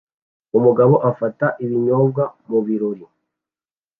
[0.57, 3.05] Umugabo afata ibinyobwa mubirori